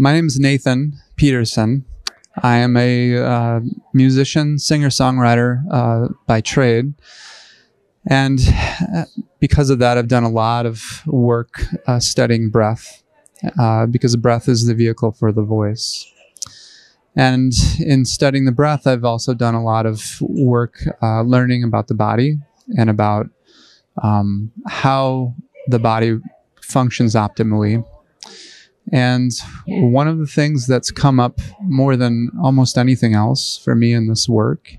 [0.00, 1.84] My name is Nathan Peterson.
[2.40, 3.60] I am a uh,
[3.92, 6.94] musician, singer, songwriter uh, by trade.
[8.06, 8.38] And
[8.94, 9.06] uh,
[9.40, 13.02] because of that, I've done a lot of work uh, studying breath,
[13.58, 16.06] uh, because breath is the vehicle for the voice.
[17.16, 21.88] And in studying the breath, I've also done a lot of work uh, learning about
[21.88, 22.38] the body
[22.78, 23.26] and about
[24.00, 25.34] um, how
[25.66, 26.20] the body
[26.62, 27.84] functions optimally.
[28.92, 29.32] And
[29.66, 34.08] one of the things that's come up more than almost anything else for me in
[34.08, 34.76] this work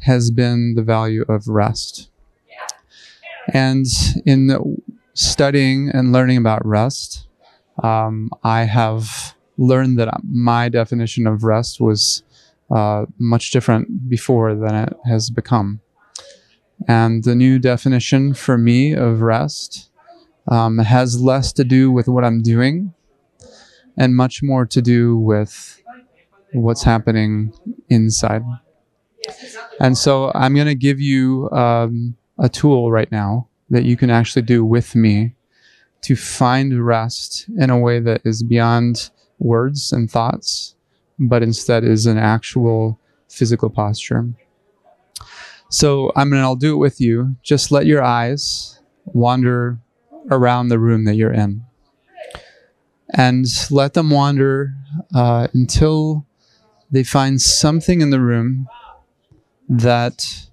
[0.00, 2.10] has been the value of rest.
[3.52, 3.86] And
[4.26, 4.82] in
[5.14, 7.26] studying and learning about rest,
[7.82, 12.22] um, I have learned that my definition of rest was
[12.70, 15.80] uh, much different before than it has become.
[16.86, 19.90] And the new definition for me of rest
[20.46, 22.94] um, has less to do with what I'm doing
[23.98, 25.82] and much more to do with
[26.52, 27.52] what's happening
[27.88, 28.42] inside.
[29.80, 34.08] And so I'm going to give you um, a tool right now that you can
[34.08, 35.34] actually do with me
[36.02, 40.74] to find rest in a way that is beyond words and thoughts,
[41.18, 44.26] but instead is an actual physical posture.
[45.70, 47.36] So I mean, I'll do it with you.
[47.42, 49.78] Just let your eyes wander
[50.30, 51.64] around the room that you're in.
[53.14, 54.74] And let them wander
[55.14, 56.26] uh, until
[56.90, 58.68] they find something in the room
[59.68, 60.48] that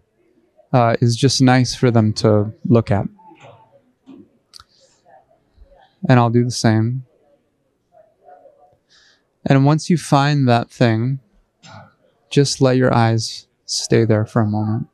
[0.71, 3.07] uh, is just nice for them to look at.
[6.07, 7.05] And I'll do the same.
[9.45, 11.19] And once you find that thing,
[12.29, 14.87] just let your eyes stay there for a moment.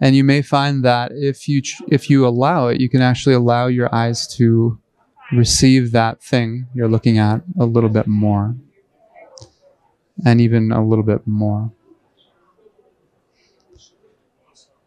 [0.00, 3.36] And you may find that if you ch- if you allow it, you can actually
[3.36, 4.78] allow your eyes to
[5.32, 8.54] receive that thing you're looking at a little bit more.
[10.24, 11.72] And even a little bit more.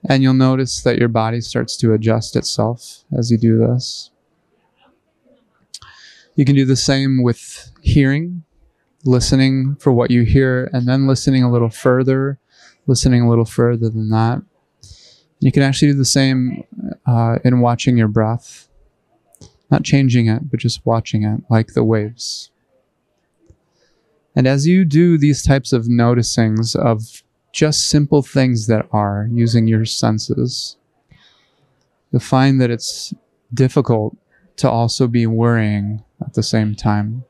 [0.07, 4.11] And you'll notice that your body starts to adjust itself as you do this.
[6.35, 8.43] You can do the same with hearing,
[9.03, 12.39] listening for what you hear, and then listening a little further,
[12.87, 14.43] listening a little further than that.
[15.39, 16.63] You can actually do the same
[17.05, 18.67] uh, in watching your breath,
[19.69, 22.51] not changing it, but just watching it like the waves.
[24.35, 29.67] And as you do these types of noticings of just simple things that are using
[29.67, 30.75] your senses,
[32.11, 33.13] you'll find that it's
[33.53, 34.17] difficult
[34.57, 37.23] to also be worrying at the same time.